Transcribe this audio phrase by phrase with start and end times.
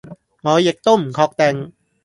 [0.41, 1.73] 我亦都唔確定